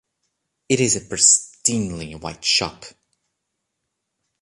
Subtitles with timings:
[0.67, 2.85] It is a pristinely white shop.